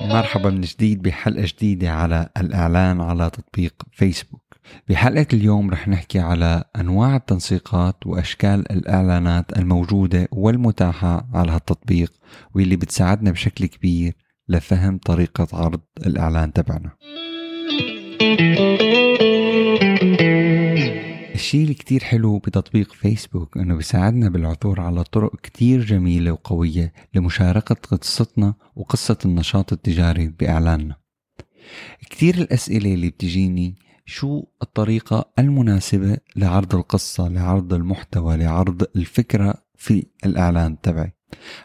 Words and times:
مرحبا 0.00 0.50
من 0.50 0.60
جديد 0.60 1.02
بحلقة 1.02 1.46
جديدة 1.46 1.90
على 1.90 2.28
الإعلان 2.36 3.00
على 3.00 3.30
تطبيق 3.30 3.74
فيسبوك. 3.92 4.56
بحلقة 4.88 5.26
اليوم 5.32 5.70
رح 5.70 5.88
نحكي 5.88 6.18
على 6.18 6.64
أنواع 6.76 7.16
التنسيقات 7.16 8.06
وأشكال 8.06 8.72
الإعلانات 8.72 9.58
الموجودة 9.58 10.28
والمتاحة 10.32 11.28
على 11.34 11.52
هالتطبيق 11.52 12.12
واللي 12.54 12.76
بتساعدنا 12.76 13.30
بشكل 13.30 13.66
كبير 13.66 14.12
لفهم 14.48 14.98
طريقة 14.98 15.48
عرض 15.52 15.80
الإعلان 16.06 16.52
تبعنا. 16.52 16.90
الشيء 21.36 21.62
اللي 21.62 21.74
كتير 21.74 22.04
حلو 22.04 22.38
بتطبيق 22.38 22.92
فيسبوك 22.92 23.56
إنه 23.56 23.76
بيساعدنا 23.76 24.28
بالعثور 24.28 24.80
على 24.80 25.04
طرق 25.04 25.40
كتير 25.40 25.84
جميلة 25.84 26.32
وقوية 26.32 26.92
لمشاركة 27.14 27.74
قصتنا 27.74 28.54
وقصة 28.76 29.18
النشاط 29.24 29.72
التجاري 29.72 30.28
بإعلاننا. 30.28 30.96
كتير 32.10 32.34
الأسئلة 32.34 32.94
اللي 32.94 33.10
بتجيني 33.10 33.74
شو 34.06 34.44
الطريقة 34.62 35.32
المناسبة 35.38 36.18
لعرض 36.36 36.74
القصة 36.74 37.28
لعرض 37.28 37.74
المحتوى 37.74 38.36
لعرض 38.36 38.82
الفكرة 38.96 39.54
في 39.74 40.06
الإعلان 40.26 40.80
تبعي؟ 40.80 41.12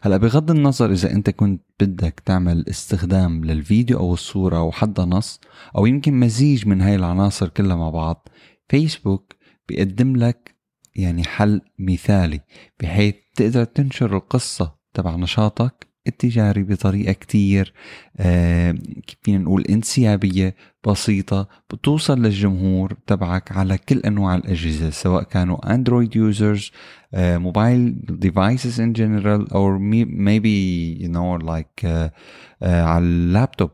هلأ 0.02 0.18
بغض 0.18 0.52
النظر 0.52 0.92
إذا 0.92 1.12
أنت 1.12 1.30
كنت 1.30 1.62
بدك 1.80 2.22
تعمل 2.26 2.66
استخدام 2.70 3.46
للفيديو 3.46 4.00
أو 4.00 4.14
الصورة 4.14 4.58
أو 4.58 4.72
حتى 4.72 5.02
نص 5.02 5.40
أو 5.78 5.86
يمكن 5.86 6.20
مزيج 6.20 6.68
من 6.68 6.82
هاي 6.82 6.96
العناصر 6.96 7.50
كلها 7.50 7.76
مع 7.76 7.90
بعض 7.90 8.28
فيسبوك 8.70 9.41
بيقدم 9.68 10.16
لك 10.16 10.56
يعني 10.96 11.24
حل 11.24 11.62
مثالي 11.80 12.42
بحيث 12.80 13.16
تقدر 13.36 13.64
تنشر 13.64 14.16
القصة 14.18 14.76
تبع 14.94 15.16
نشاطك 15.16 15.88
التجاري 16.08 16.64
بطريقة 16.64 17.14
كتير 17.14 17.74
آه 18.18 18.72
كيف 19.08 19.18
فينا 19.24 19.38
نقول 19.38 19.62
انسيابية 19.62 20.56
بسيطة 20.88 21.48
بتوصل 21.74 22.22
للجمهور 22.22 22.94
تبعك 23.08 23.52
على 23.52 23.78
كل 23.78 24.00
أنواع 24.00 24.36
الأجهزة 24.36 24.90
سواء 24.90 25.24
كانوا 25.24 25.74
Android 25.74 26.16
users 26.16 26.72
mobile 27.14 27.96
devices 28.10 28.82
in 28.82 28.94
general 28.94 29.48
you 29.48 31.08
know 31.08 31.46
like 31.46 31.86
uh, 31.86 31.88
uh, 31.88 32.68
على 32.68 33.06
اللابتوب 33.06 33.72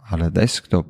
على 0.00 0.30
desktop 0.30 0.86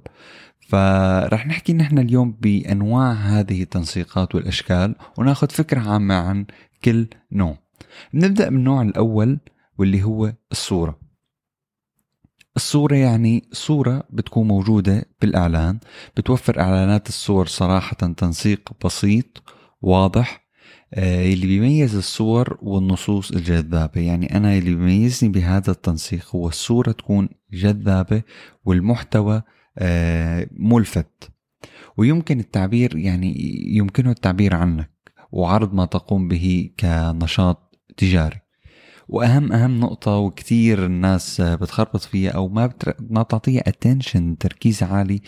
فرح 0.69 1.47
نحكي 1.47 1.73
نحن 1.73 1.99
اليوم 1.99 2.33
بأنواع 2.33 3.13
هذه 3.13 3.63
التنسيقات 3.63 4.35
والأشكال 4.35 4.95
وناخذ 5.19 5.51
فكرة 5.51 5.81
عامة 5.81 6.15
عن 6.15 6.47
كل 6.85 7.07
نوع. 7.33 7.59
نبدأ 8.15 8.49
بالنوع 8.49 8.83
الأول 8.83 9.39
واللي 9.79 10.03
هو 10.03 10.33
الصورة. 10.53 10.99
الصورة 12.57 12.97
يعني 12.97 13.49
صورة 13.53 14.05
بتكون 14.11 14.49
موجودة 14.49 15.05
بالإعلان 15.21 15.79
بتوفر 16.17 16.61
إعلانات 16.61 17.09
الصور 17.09 17.47
صراحة 17.47 17.97
تنسيق 17.97 18.73
بسيط 18.85 19.43
واضح 19.83 20.47
آه، 20.95 21.33
اللي 21.33 21.47
بيميز 21.47 21.97
الصور 21.97 22.59
والنصوص 22.63 23.31
الجذابة. 23.31 24.01
يعني 24.01 24.37
أنا 24.37 24.59
اللي 24.59 24.75
بيميزني 24.75 25.31
بهذا 25.31 25.71
التنسيق 25.71 26.37
هو 26.37 26.49
الصورة 26.49 26.93
تكون 26.93 27.29
جذابة 27.53 28.23
والمحتوى 28.65 29.37
آه، 29.37 29.43
ملفت. 30.53 31.31
ويمكن 31.97 32.41
التعبير 32.41 32.97
يعني 32.97 33.35
يمكنه 33.77 34.11
التعبير 34.11 34.55
عنك 34.55 34.91
وعرض 35.33 35.75
ما 35.75 35.85
تقوم 35.85 36.29
به 36.29 36.71
كنشاط 36.81 37.79
تجاري. 37.97 38.41
وأهم 39.09 39.53
أهم 39.53 39.81
نقطة 39.81 40.17
وكثير 40.17 40.87
الناس 40.87 41.41
بتخربط 41.41 42.01
فيها 42.01 42.31
أو 42.31 42.49
ما 42.49 42.67
بتر... 42.67 42.95
ما 43.11 43.23
بتعطيها 43.23 43.69
اتنشن 43.69 44.39
تركيز 44.39 44.83
عالي 44.83 45.21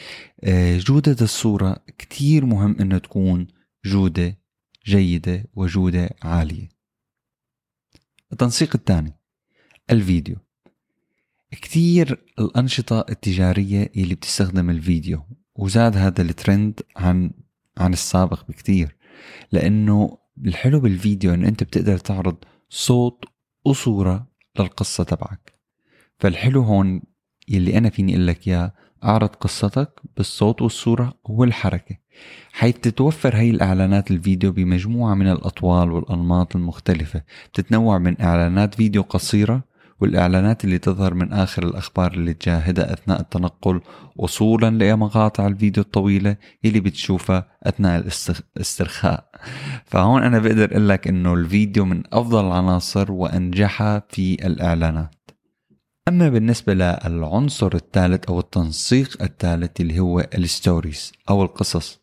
آه، 0.45 0.78
جودة 0.78 1.17
الصورة 1.21 1.77
كثير 1.99 2.47
مهم 2.47 2.77
إنه 2.81 2.99
تكون 2.99 3.47
جودة 3.84 4.39
جيدة 4.87 5.44
وجودة 5.55 6.11
عالية. 6.23 6.69
التنسيق 8.33 8.71
الثاني 8.75 9.12
الفيديو. 9.91 10.37
كثير 11.51 12.25
الأنشطة 12.39 13.05
التجارية 13.11 13.91
اللي 13.97 14.15
بتستخدم 14.15 14.71
الفيديو 14.71 15.23
وزاد 15.55 15.97
هذا 15.97 16.23
الترند 16.23 16.81
عن 16.97 17.31
عن 17.79 17.93
السابق 17.93 18.49
بكثير 18.49 18.97
لأنه 19.53 20.19
الحلو 20.45 20.81
بالفيديو 20.81 21.35
إنه 21.35 21.49
أنت 21.49 21.63
بتقدر 21.63 21.99
تعرض 21.99 22.37
صوت 22.69 23.25
وصورة 23.65 24.27
للقصة 24.59 25.05
تبعك. 25.05 25.53
فالحلو 26.19 26.63
هون 26.63 27.03
يلي 27.49 27.79
أنا 27.79 27.91
فيني 27.91 28.13
أقول 28.13 28.27
لك 28.27 28.49
إياه 28.49 28.73
أعرض 29.05 29.29
قصتك 29.29 30.01
بالصوت 30.17 30.63
والصورة 30.63 31.15
والحركة 31.25 31.97
حيث 32.53 32.77
تتوفر 32.79 33.37
هي 33.37 33.51
الإعلانات 33.51 34.11
الفيديو 34.11 34.53
بمجموعة 34.53 35.15
من 35.15 35.29
الأطوال 35.29 35.93
والأنماط 35.93 36.57
المختلفة. 36.57 37.23
بتتنوع 37.53 37.99
من 37.99 38.21
إعلانات 38.21 38.75
فيديو 38.75 39.03
قصيرة 39.03 39.65
والإعلانات 40.01 40.65
اللي 40.65 40.79
تظهر 40.79 41.15
من 41.15 41.33
آخر 41.33 41.63
الأخبار 41.67 42.13
اللي 42.13 42.35
تشاهدها 42.35 42.93
أثناء 42.93 43.21
التنقل 43.21 43.81
وصولا 44.17 44.71
لمقاطع 44.71 45.47
الفيديو 45.47 45.83
الطويلة 45.83 46.37
اللي 46.65 46.81
بتشوفها 46.81 47.49
أثناء 47.63 48.07
الاسترخاء. 48.57 49.31
فهون 49.87 50.23
أنا 50.23 50.39
بقدر 50.39 50.71
أقول 50.71 50.89
لك 50.89 51.09
إنه 51.09 51.35
الفيديو 51.35 51.85
من 51.85 52.03
أفضل 52.13 52.47
العناصر 52.47 53.13
وأنجحها 53.13 54.03
في 54.11 54.47
الإعلانات. 54.47 55.15
أما 56.09 56.29
بالنسبة 56.29 56.75
للعنصر 56.75 57.75
الثالث 57.75 58.25
أو 58.25 58.41
التنسيق 58.41 59.23
الثالث 59.23 59.81
اللي 59.81 60.01
هو 60.01 60.21
ال 60.34 60.44
stories 60.44 61.12
أو 61.31 61.43
القصص 61.43 62.01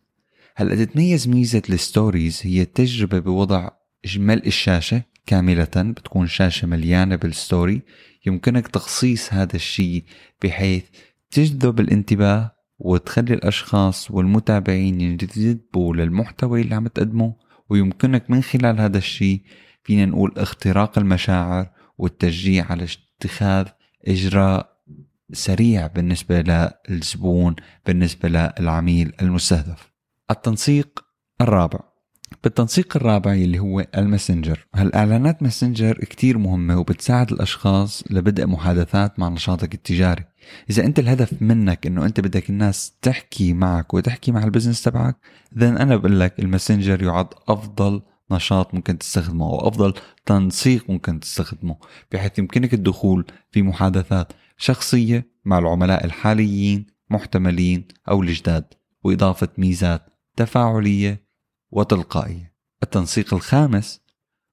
هلأ 0.55 0.85
تتميز 0.85 1.27
ميزة 1.27 1.61
ال 1.69 1.78
stories 1.78 2.41
هي 2.43 2.61
التجربة 2.61 3.19
بوضع 3.19 3.69
إجمال 4.05 4.47
الشاشة 4.47 5.03
كاملة 5.25 5.67
بتكون 5.75 6.27
شاشة 6.27 6.67
مليانة 6.67 7.15
بال 7.15 7.32
story. 7.32 7.81
يمكنك 8.25 8.67
تخصيص 8.67 9.33
هذا 9.33 9.55
الشيء 9.55 10.03
بحيث 10.43 10.83
تجذب 11.31 11.79
الانتباه 11.79 12.55
وتخلي 12.79 13.33
الأشخاص 13.33 14.11
والمتابعين 14.11 15.01
ينجذبوا 15.01 15.95
للمحتوى 15.95 16.61
اللي 16.61 16.75
عم 16.75 16.87
تقدمه. 16.87 17.35
ويمكنك 17.69 18.29
من 18.29 18.41
خلال 18.43 18.81
هذا 18.81 18.97
الشيء 18.97 19.41
فينا 19.83 20.05
نقول 20.05 20.33
اختراق 20.37 20.97
المشاعر 20.97 21.69
والتشجيع 21.97 22.71
على 22.71 22.87
اتخاذ 23.19 23.67
إجراء 24.07 24.75
سريع 25.33 25.87
بالنسبة 25.87 26.41
للزبون 26.89 27.55
بالنسبة 27.85 28.29
للعميل 28.29 29.13
المستهدف. 29.21 29.91
التنسيق 30.31 31.05
الرابع. 31.41 31.94
بالتنسيق 32.43 32.97
الرابع 32.97 33.33
اللي 33.33 33.59
هو 33.59 33.87
ال 33.97 34.04
Messenger. 34.04 34.67
هالإعلانات 34.75 35.43
Messenger 35.43 35.93
كتير 35.93 36.37
مهمة 36.37 36.79
وبتساعد 36.79 37.31
الأشخاص 37.31 38.03
لبدء 38.09 38.47
محادثات 38.47 39.19
مع 39.19 39.29
نشاطك 39.29 39.73
التجاري. 39.73 40.23
إذا 40.69 40.85
أنت 40.85 40.99
الهدف 40.99 41.41
منك 41.41 41.87
أنه 41.87 42.05
أنت 42.05 42.19
بدك 42.19 42.49
الناس 42.49 42.97
تحكي 43.01 43.53
معك 43.53 43.93
وتحكي 43.93 44.31
مع 44.31 44.43
ال 44.43 44.48
business 44.48 44.83
تبعك 44.83 45.17
then 45.57 45.77
أنا 45.77 45.95
بقول 45.95 46.19
لك 46.19 46.39
ال 46.39 46.46
Messenger 46.46 47.03
يعد 47.03 47.27
أفضل 47.47 48.01
نشاط 48.31 48.73
ممكن 48.73 48.97
تستخدمه 48.97 49.45
أو 49.45 49.67
أفضل 49.67 49.93
تنسيق 50.25 50.89
ممكن 50.89 51.19
تستخدمه 51.19 51.77
بحيث 52.11 52.39
يمكنك 52.39 52.73
الدخول 52.73 53.25
في 53.51 53.61
محادثات 53.61 54.33
شخصية 54.57 55.27
مع 55.45 55.59
العملاء 55.59 56.05
الحاليين 56.05 56.87
محتملين 57.09 57.87
أو 58.09 58.21
الجداد 58.21 58.65
وإضافة 59.03 59.47
ميزات 59.57 60.01
تفاعلية 60.35 61.24
وتلقائية 61.71 62.55
التنسيق 62.83 63.33
الخامس 63.33 64.01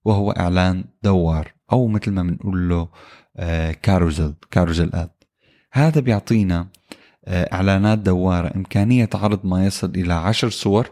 وهو 0.04 0.30
إعلان 0.30 0.84
دوار 1.02 1.54
أو 1.72 1.88
مثل 1.88 2.10
ما 2.10 2.22
بنقول 2.22 2.68
له 2.68 2.88
كاروزل 3.72 4.34
كاروزل 4.50 4.90
آد. 4.94 5.10
هذا 5.72 6.00
بيعطينا 6.00 6.68
آه، 7.24 7.48
إعلانات 7.52 7.98
دوارة. 7.98 8.56
إمكانية 8.56 9.10
عرض 9.14 9.46
ما 9.46 9.66
يصل 9.66 9.90
إلى 9.90 10.12
عشر 10.12 10.50
صور 10.50 10.90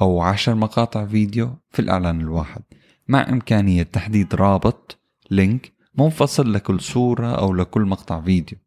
أو 0.00 0.20
عشر 0.20 0.54
مقاطع 0.54 1.06
فيديو 1.06 1.56
في 1.70 1.78
الإعلان 1.78 2.20
الواحد. 2.20 2.62
مع 3.08 3.28
إمكانية 3.28 3.82
تحديد 3.82 4.34
رابط 4.34 4.98
لينك 5.30 5.72
منفصل 5.98 6.52
لكل 6.52 6.80
صورة 6.80 7.34
أو 7.34 7.54
لكل 7.54 7.82
مقطع 7.82 8.20
فيديو. 8.20 8.58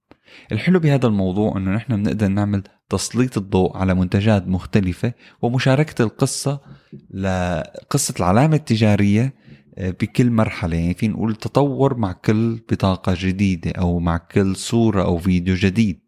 الحلو 0.51 0.79
بهذا 0.79 1.07
الموضوع 1.07 1.57
إنه 1.57 1.71
نحن 1.71 2.03
بنقدر 2.03 2.27
نعمل 2.27 2.63
تسليط 2.89 3.37
الضوء 3.37 3.77
على 3.77 3.93
منتجات 3.93 4.47
مختلفة 4.47 5.13
ومشاركة 5.41 6.03
القصة 6.03 6.59
لقصة 7.09 8.13
العلامة 8.19 8.55
التجارية 8.55 9.33
آه، 9.77 9.89
بكل 9.89 10.31
مرحلة. 10.31 10.77
يعني 10.77 10.93
في 10.93 11.07
نقول 11.07 11.35
تطور 11.35 11.97
مع 11.97 12.11
كل 12.11 12.55
بطاقة 12.71 13.15
جديدة 13.19 13.71
أو 13.71 13.99
مع 13.99 14.17
كل 14.17 14.55
صورة 14.55 15.03
أو 15.03 15.17
فيديو 15.17 15.55
جديد. 15.55 16.01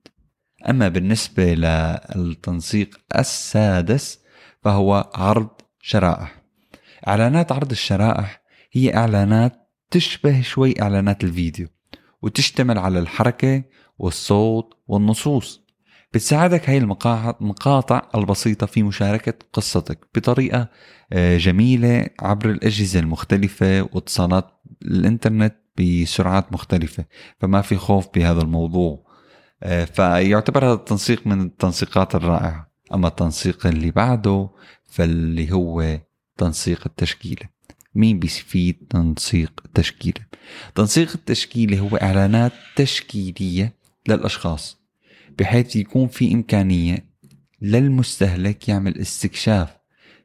أما 0.69 0.87
بالنسبة 0.87 1.53
للتنسيق 1.53 2.99
السادس 3.15 4.19
فهو 4.63 5.11
عرض 5.15 5.49
شرائح. 5.81 6.41
إعلانات 7.07 7.51
عرض 7.51 7.71
الشرائح 7.71 8.41
هي 8.71 8.95
إعلانات 8.95 9.53
تشبه 9.91 10.41
شوي 10.41 10.81
إعلانات 10.81 11.23
الفيديو 11.23 11.67
وتشتمل 12.21 12.77
على 12.77 12.99
الحركة 12.99 13.63
والصوت 13.97 14.73
والنصوص. 14.87 15.66
بتساعدك 16.13 16.69
هاي 16.69 16.77
المقاطع 16.77 18.01
البسيطة 18.15 18.65
في 18.65 18.83
مشاركة 18.83 19.33
قصتك 19.53 20.07
بطريقة 20.15 20.69
آه، 21.13 21.37
جميلة 21.37 22.07
عبر 22.19 22.49
الأجهزة 22.49 22.99
المختلفة 22.99 23.89
واتصالات 23.93 24.45
الإنترنت 24.81 25.55
بسرعات 25.79 26.53
مختلفة 26.53 27.05
فما 27.39 27.61
في 27.61 27.75
خوف 27.77 28.07
بهذا 28.15 28.41
الموضوع. 28.41 29.07
آه، 29.63 29.85
فيعتبر 29.85 30.65
هذا 30.65 30.73
التنسيق 30.73 31.27
من 31.27 31.41
التنسيقات 31.41 32.15
الرائعة. 32.15 32.71
أما 32.93 33.07
التنسيق 33.07 33.67
اللي 33.67 33.91
بعده 33.91 34.49
فاللي 34.89 35.51
هو 35.51 35.99
تنسيق 36.37 36.81
التشكيلة. 36.85 37.49
مين 37.95 38.19
بيفيد 38.19 38.87
تنسيق 38.89 39.61
التشكيلة؟ 39.65 40.25
تنسيق 40.75 41.11
التشكيلة 41.15 41.79
هو 41.79 41.97
إعلانات 41.97 42.51
تشكيلية 42.75 43.73
للأشخاص. 44.07 44.86
بحيث 45.39 45.75
يكون 45.75 46.07
في 46.07 46.33
إمكانية 46.33 47.05
للمستهلك 47.61 48.69
يعمل 48.69 48.97
استكشاف 48.97 49.77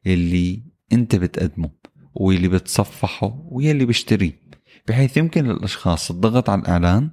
اللي 0.06 0.62
أنت 0.92 1.16
بتقدمه 1.16 1.70
واللي 2.14 2.48
بتصفحه 2.48 3.46
واللي 3.48 3.84
بيشتريه 3.84 4.42
بحيث 4.88 5.16
يمكن 5.16 5.44
للأشخاص 5.44 6.10
الضغط 6.10 6.50
على 6.50 6.60
الإعلان 6.60 7.10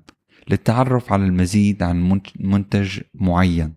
للتعرف 0.50 1.14
على 1.14 1.26
المزيد 1.26 1.84
عن 1.84 2.22
منتج 2.40 3.00
معين. 3.14 3.74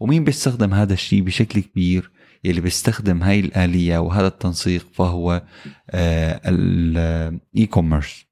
ومين 0.00 0.24
بيستخدم 0.24 0.74
هذا 0.74 0.92
الشيء 0.92 1.22
بشكل 1.22 1.60
كبير؟ 1.60 2.10
يلي 2.44 2.60
بيستخدم 2.60 3.22
هاي 3.22 3.40
الآلية 3.40 3.98
وهذا 3.98 4.26
التنسيق 4.26 4.86
فهو 4.92 5.42
ال 5.94 7.66
e-commerce 7.70 8.25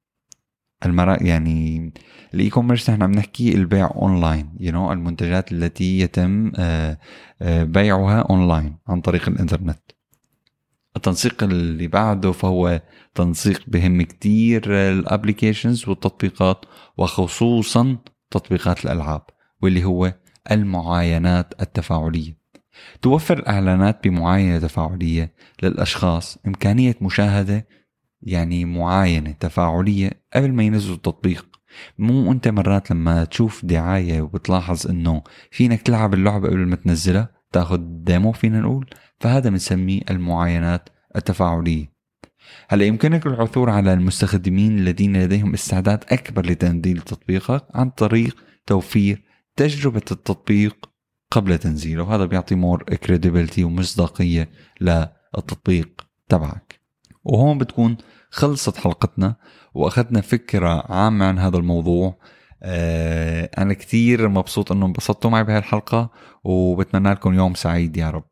المرا 0.87 1.23
يعني 1.23 1.93
ال 2.35 2.51
e-commerce 2.51 2.91
نحن 2.91 3.03
عم 3.03 3.13
نحكي 3.13 3.55
البيع 3.55 3.91
online 3.95 4.51
you 4.61 4.73
you 4.73 4.75
know, 4.75 4.93
المنتجات 4.93 5.53
التي 5.53 5.99
يتم 5.99 6.53
آه، 6.57 6.99
آه، 7.43 7.65
بيعها 7.65 8.21
أونلاين 8.21 8.77
عن 8.89 9.01
طريق 9.01 9.29
الإنترنت. 9.29 9.81
التنسيق 10.97 11.43
اللي 11.43 11.87
بعده 11.87 12.33
فهو 12.33 12.81
تنسيق 13.15 13.63
بهم 13.67 14.03
كتير 14.03 14.63
ال 14.91 14.98
applications 14.98 15.89
والتطبيقات 15.89 16.65
وخصوصا 16.97 17.97
تطبيقات 18.31 18.85
الألعاب 18.85 19.23
واللي 19.63 19.85
هو 19.85 20.15
المعاينات 20.51 21.55
التفاعلية. 21.63 22.45
توفر 23.03 23.39
الاعلانات 23.39 24.05
بمعاينة 24.05 24.59
تفاعلية 24.59 25.35
للأشخاص 25.63 26.39
إمكانية 26.47 26.97
مشاهدة 27.01 27.67
يعني 28.25 28.65
معاينة 28.65 29.33
تفاعلية 29.33 30.11
قبل 30.35 30.53
ما 30.53 30.63
ينزلوا 30.63 30.97
التطبيق. 30.97 31.47
مو 31.99 32.33
أنت 32.33 32.49
مرات 32.49 32.91
لما 32.91 33.25
تشوف 33.25 33.65
دعاية 33.65 34.23
وبتلاحظ 34.23 34.87
إنه 34.91 35.23
فينك 35.51 35.83
تلعب 35.83 36.15
اللعبة 36.15 36.49
قبل 36.49 36.67
ما 36.67 36.77
تنزلها 36.77 37.29
تاخذ 37.53 37.79
demo 37.81 38.33
فينا 38.33 38.61
نقول؟ 38.61 38.91
فهذا 39.21 39.51
بنسميه 39.51 40.01
المعاينات 40.11 40.89
التفاعلية. 41.17 41.95
هلأ 42.69 42.85
يمكنك 42.85 43.27
العثور 43.27 43.71
على 43.71 43.93
المستخدمين 43.93 44.79
الذين 44.79 45.23
لديهم 45.23 45.53
استعداد 45.53 46.05
أكبر 46.09 46.47
لتنزيل 46.47 47.01
تطبيقك 47.01 47.65
عن 47.75 47.91
طريق 47.91 48.37
توفير 48.67 49.23
تجربة 49.57 50.03
التطبيق 50.11 50.91
قبل 51.31 51.59
تنزيله. 51.59 52.03
وهذا 52.03 52.25
بيعطي 52.25 52.55
more 52.55 52.83
credibility 52.83 53.65
ومصداقية 53.65 54.51
للتطبيق 54.81 56.07
تبعك. 56.29 56.81
وهون 57.25 57.59
بتكون 57.59 57.97
خلصت 58.35 58.77
حلقتنا 58.77 59.37
وأخذنا 59.75 60.21
فكرة 60.21 60.93
عامة 60.93 61.25
عن 61.27 61.39
هذا 61.39 61.57
الموضوع. 61.57 62.19
آه 62.63 63.51
أنا 63.59 63.75
كثير 63.75 64.29
مبسوط 64.29 64.73
إنه 64.73 64.87
انبسطتوا 64.87 65.31
معي 65.31 65.45
بهالحلقة 65.45 66.11
وبتمنى 66.45 67.11
لكم 67.11 67.35
يوم 67.35 67.55
سعيد 67.55 67.97
يا 67.97 68.11
رب. 68.11 68.25